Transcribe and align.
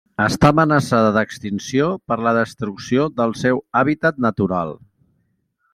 Està 0.23 0.49
amenaçada 0.53 1.11
d'extinció 1.17 1.89
per 2.11 2.17
la 2.29 2.33
destrucció 2.39 3.07
del 3.21 3.37
seu 3.45 3.65
hàbitat 3.83 4.23
natural. 4.29 4.75